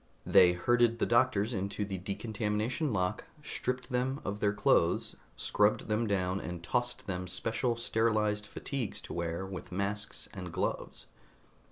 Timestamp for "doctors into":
1.05-1.85